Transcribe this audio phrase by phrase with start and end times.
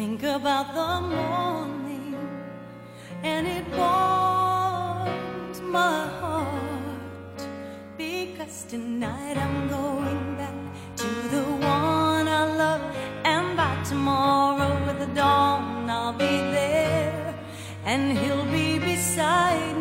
[0.00, 2.16] think about the morning
[3.22, 7.40] and it warms my heart
[7.98, 10.58] because tonight I'm going back
[11.02, 12.82] to the one I love
[13.26, 17.34] and by tomorrow with the dawn I'll be there
[17.84, 19.79] and he'll be beside me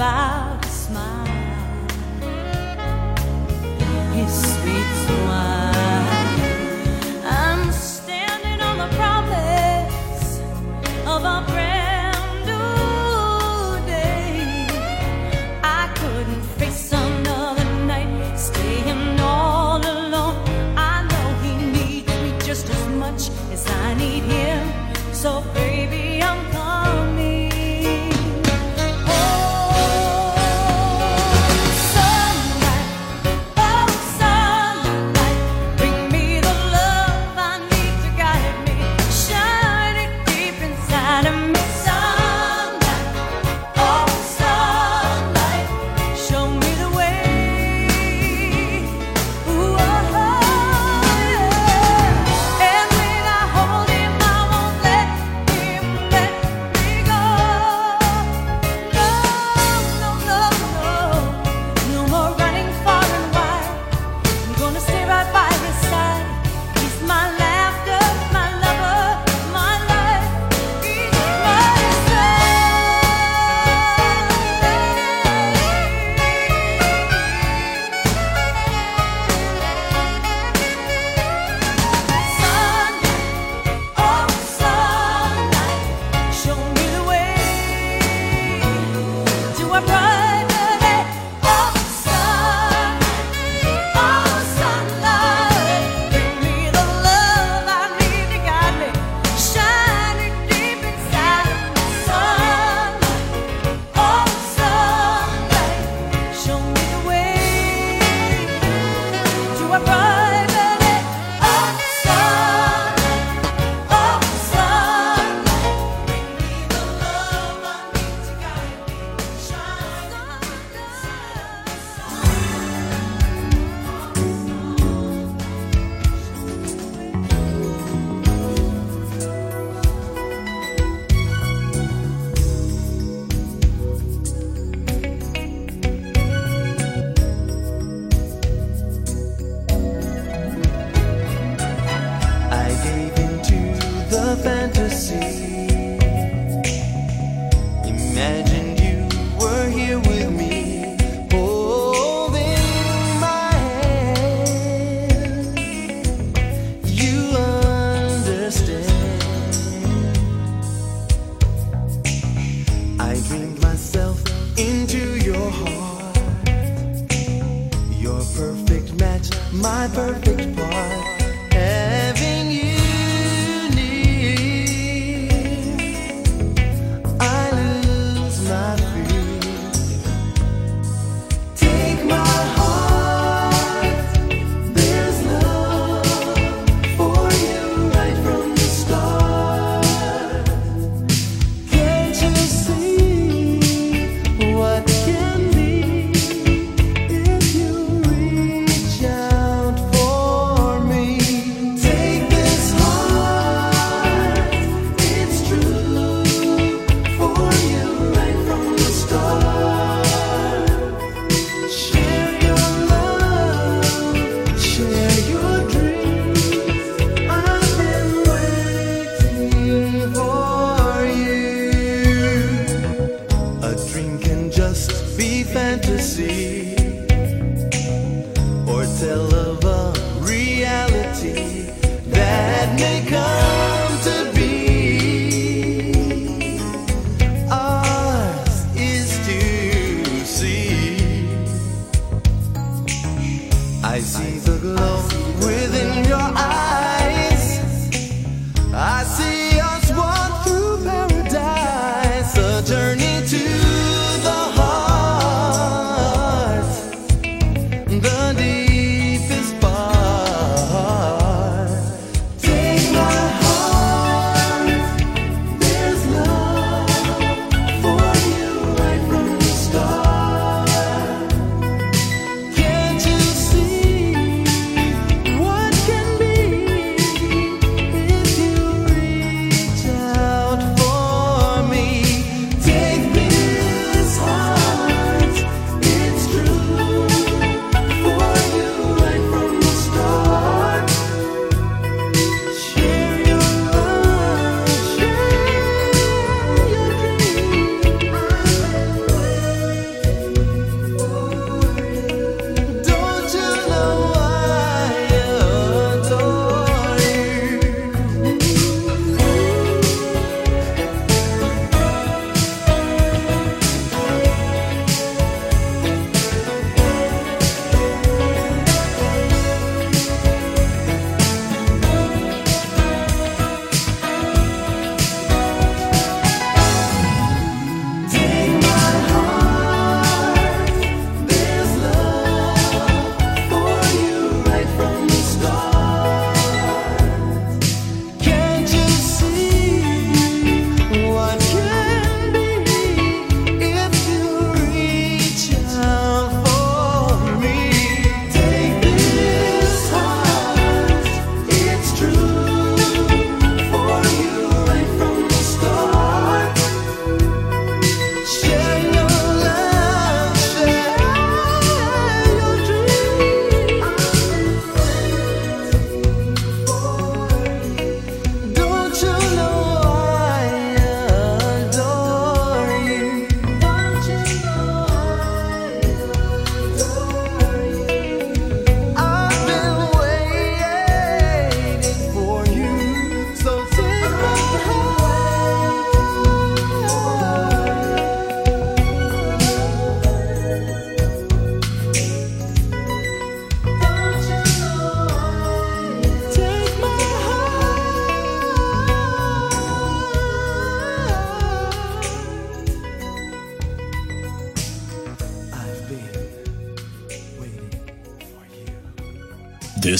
[0.00, 0.39] about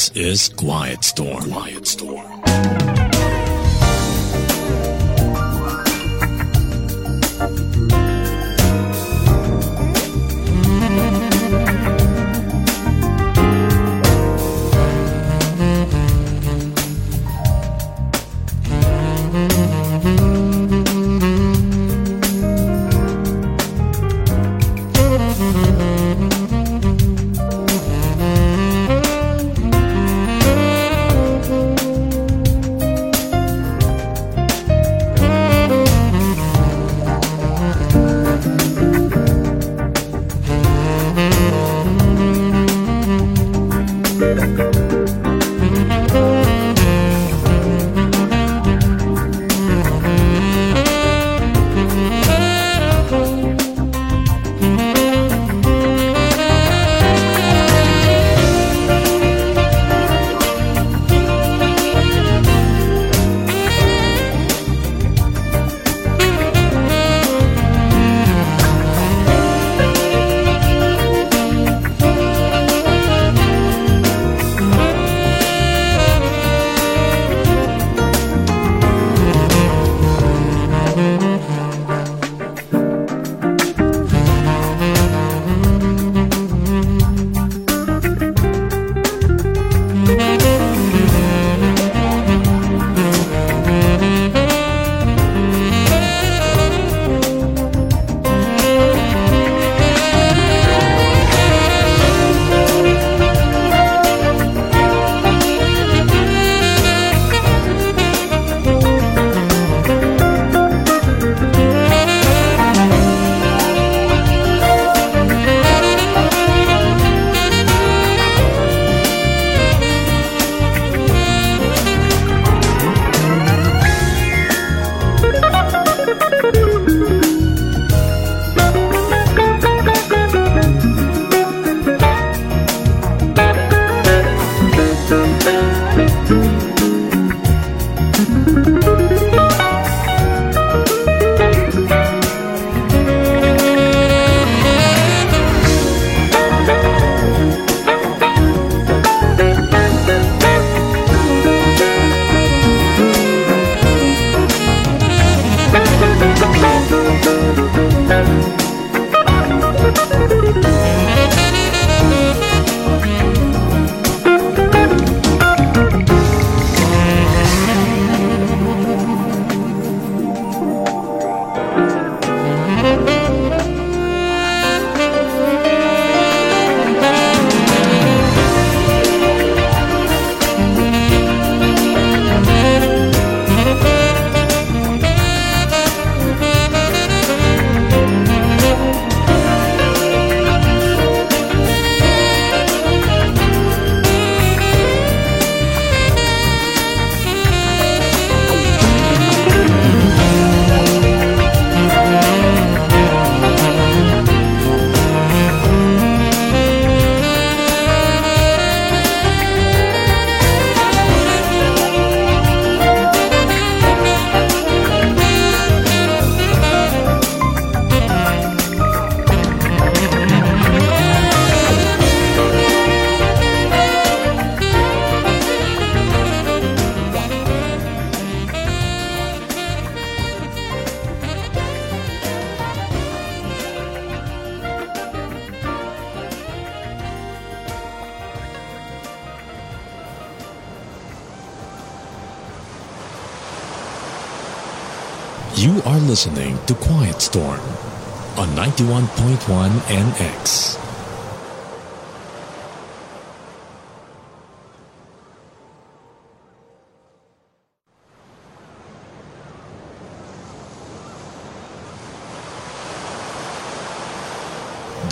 [0.00, 1.50] This is Quiet Storm.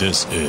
[0.09, 0.48] This is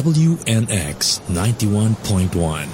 [0.00, 2.64] WNX 91.1.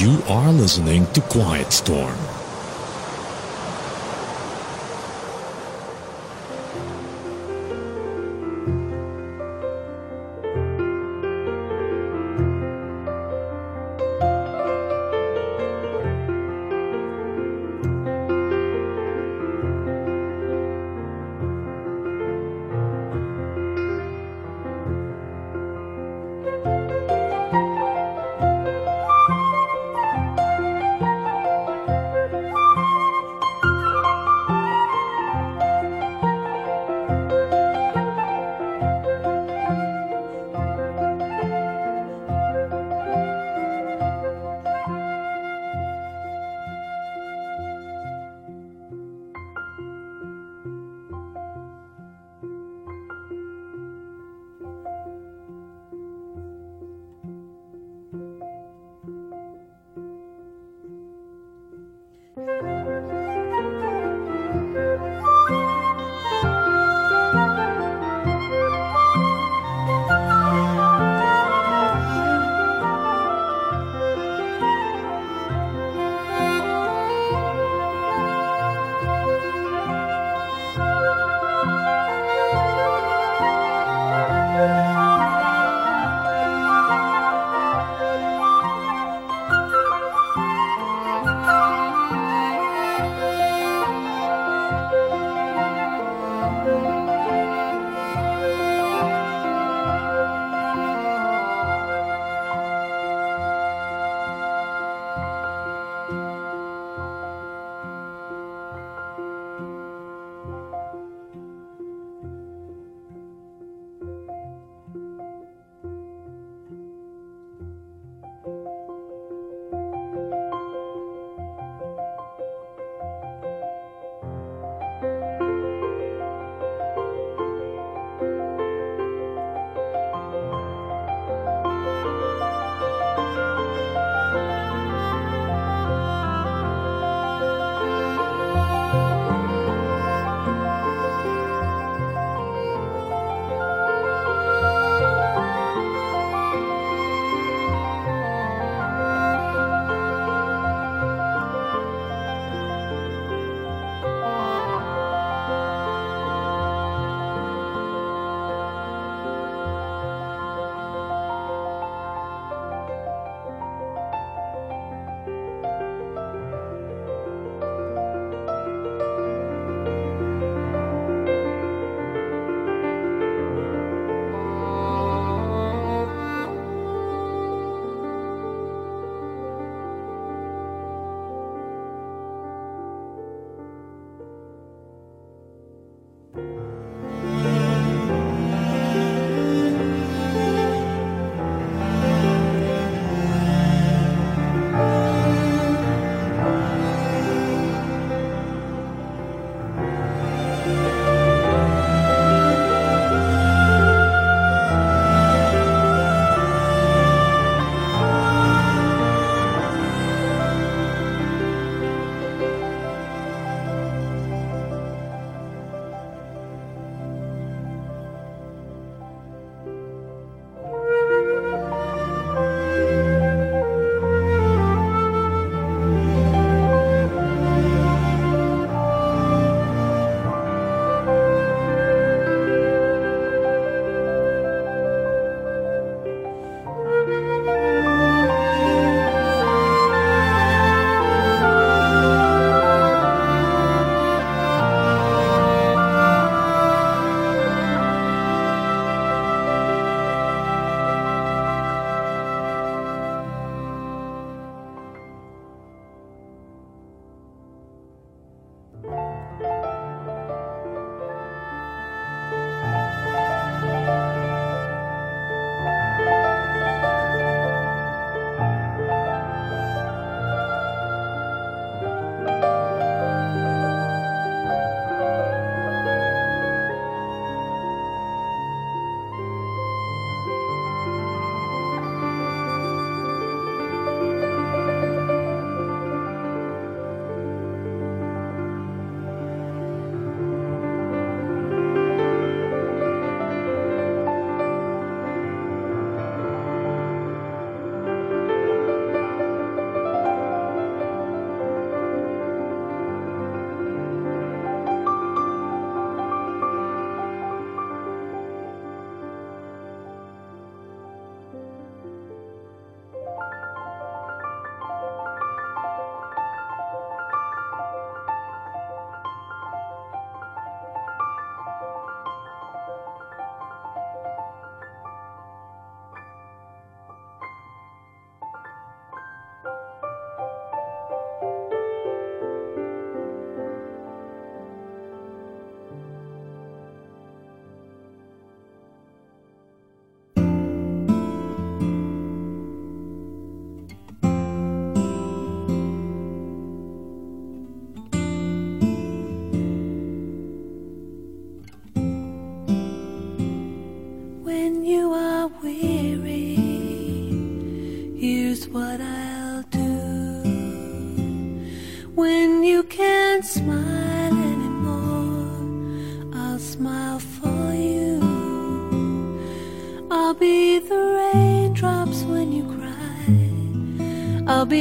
[0.00, 2.35] You are listening to Quiet Storm.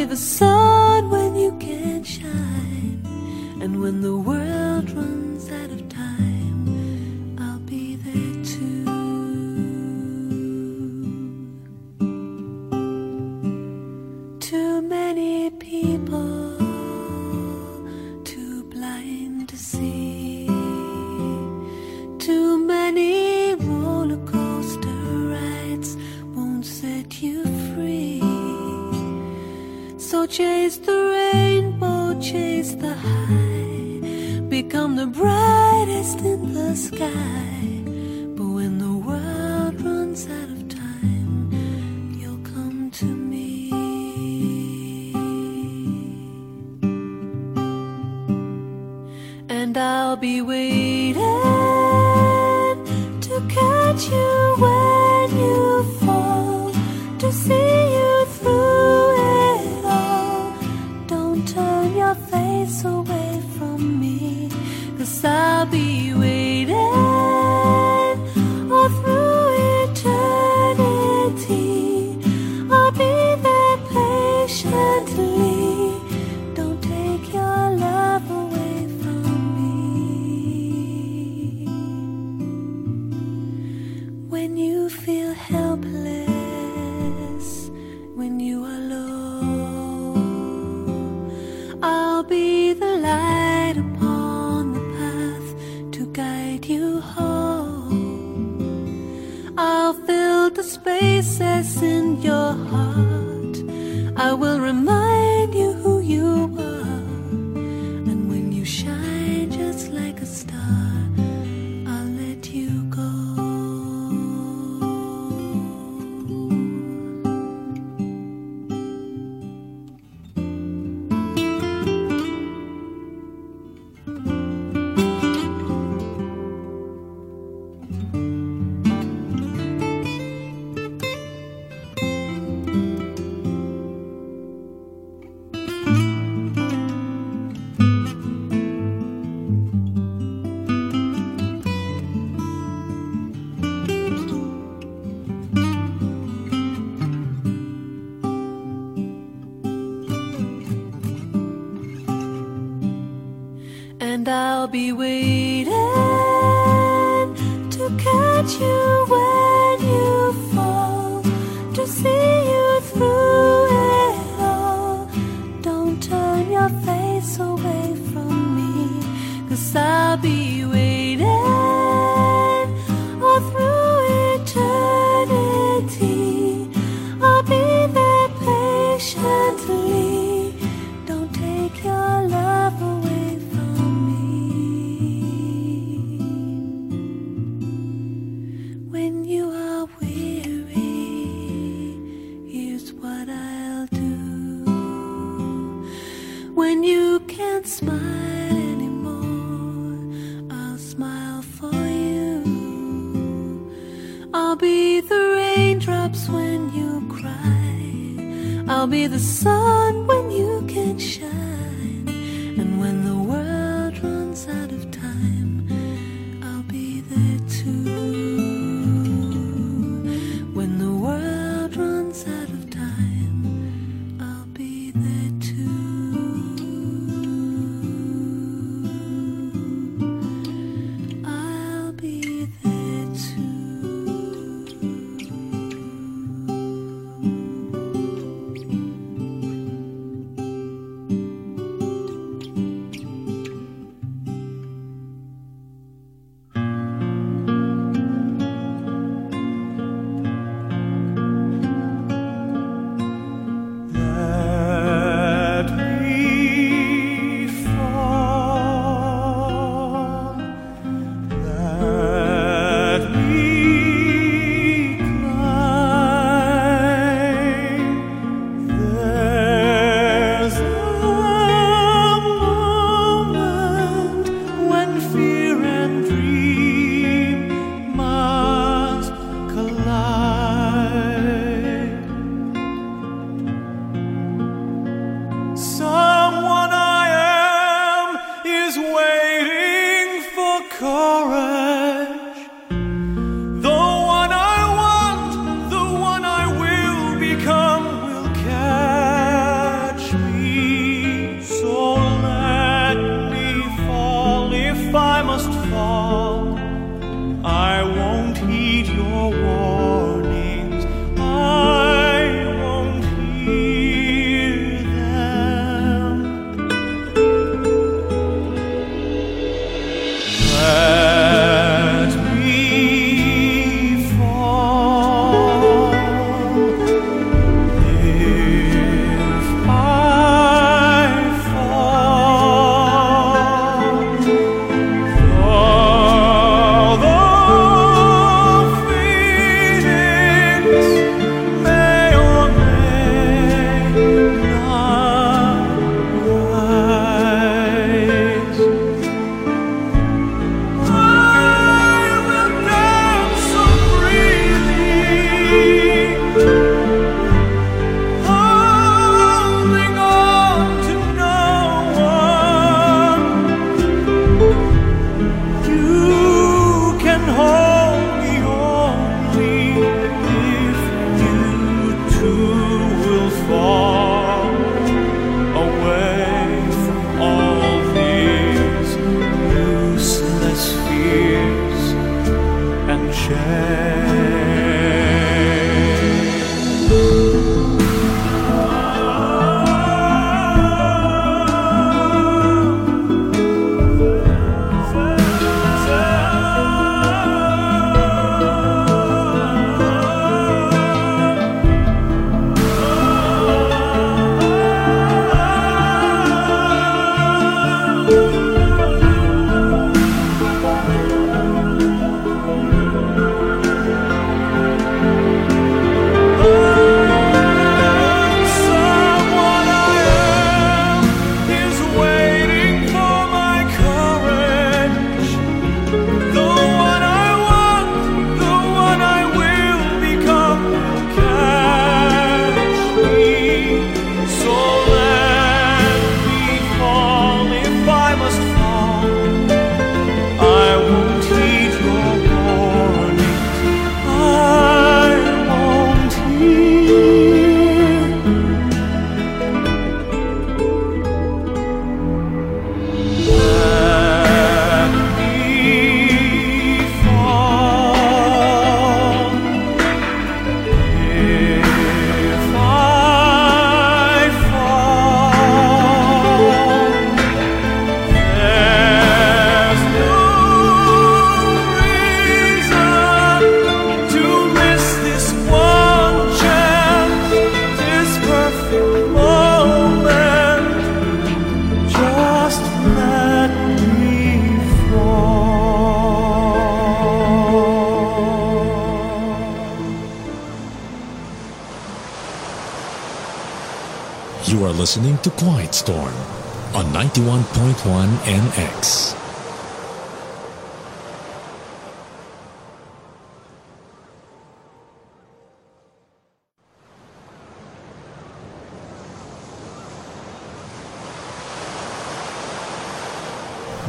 [0.06, 3.02] The sun when you can't shine.
[3.62, 4.16] And when the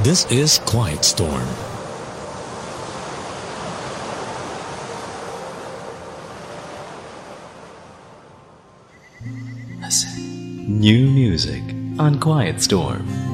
[0.06, 1.48] This is Quiet Storm.
[10.68, 11.60] New music
[11.98, 13.25] on Quiet Storm.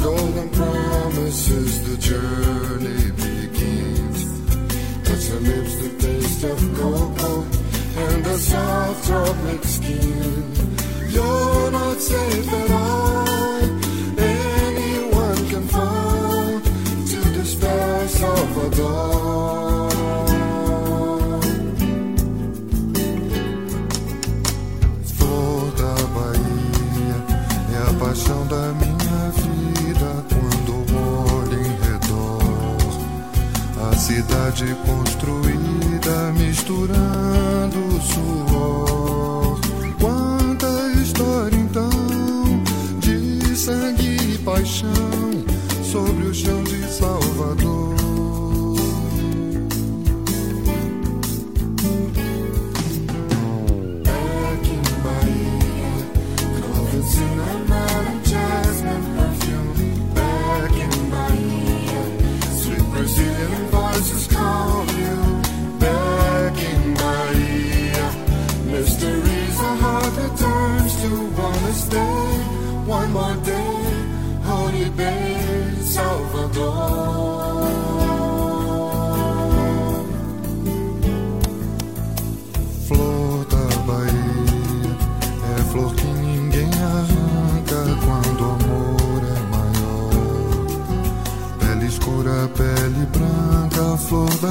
[0.00, 3.01] golden promises the journey.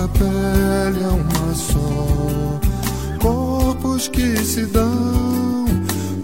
[0.04, 2.60] a pele é uma só.
[3.22, 5.66] Corpos que se dão,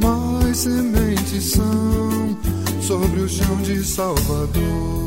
[0.01, 2.37] mas sementes são
[2.81, 5.06] sobre o chão de Salvador.